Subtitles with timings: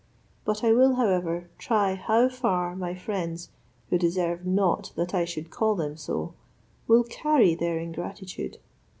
[0.45, 3.51] But I will, however, try how far my friends,
[3.91, 6.33] who deserve not that I should call them so,
[6.87, 8.57] will carry their ingratitude.